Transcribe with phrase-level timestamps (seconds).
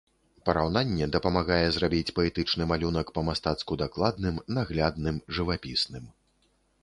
[0.49, 6.05] Параўнанне дапамагае зрабіць паэтычны малюнак па-мастацку дакладным, наглядным, жывапісным.